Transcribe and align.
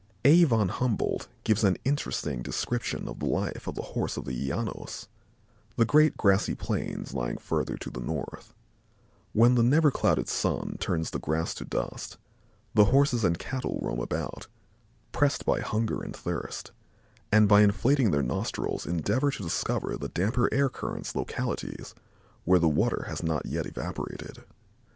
A. 0.25 0.45
von 0.45 0.69
Humboldt 0.69 1.27
gives 1.43 1.63
an 1.63 1.77
interesting 1.85 2.41
description 2.41 3.07
of 3.07 3.19
the 3.19 3.27
life 3.27 3.67
of 3.67 3.75
the 3.75 3.83
Horse 3.93 4.17
in 4.17 4.23
the 4.23 4.31
Llanos, 4.33 5.05
the 5.75 5.85
great 5.85 6.17
grassy 6.17 6.55
plains 6.55 7.13
lying 7.13 7.37
further 7.37 7.77
to 7.77 7.91
the 7.91 7.99
north. 7.99 8.55
When 9.33 9.53
the 9.53 9.61
never 9.61 9.91
clouded 9.91 10.27
sun 10.27 10.77
turns 10.79 11.11
the 11.11 11.19
grass 11.19 11.53
to 11.53 11.65
dust, 11.65 12.17
the 12.73 12.85
Horses 12.85 13.23
and 13.23 13.37
cattle 13.37 13.77
roam 13.79 13.99
about, 13.99 14.47
pressed 15.11 15.45
by 15.45 15.59
hunger 15.59 16.01
and 16.01 16.15
thirst, 16.15 16.71
and 17.31 17.47
by 17.47 17.61
inflating 17.61 18.09
their 18.09 18.23
nostrils 18.23 18.87
endeavor 18.87 19.29
to 19.29 19.43
discover 19.43 19.91
by 19.97 19.97
the 19.97 20.09
damper 20.09 20.51
air 20.51 20.67
currents 20.69 21.15
localities 21.15 21.93
where 22.43 22.57
the 22.57 22.67
water 22.67 23.05
has 23.07 23.21
not 23.21 23.45
yet 23.45 23.67
evaporated. 23.67 24.43